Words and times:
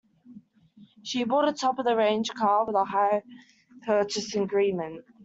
She 1.03 1.23
bought 1.25 1.47
a 1.47 1.53
top-of-the-range 1.53 2.33
car 2.33 2.65
with 2.65 2.75
a 2.75 2.85
hire 2.85 3.21
purchase 3.85 4.33
agreement 4.33 5.05